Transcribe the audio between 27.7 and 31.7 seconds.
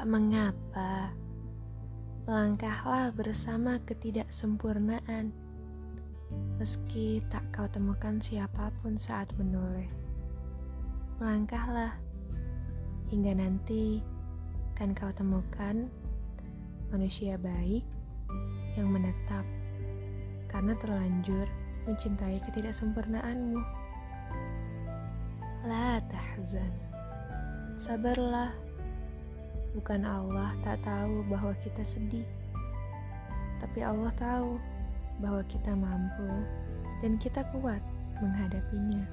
Sabarlah Bukan Allah tak tahu bahwa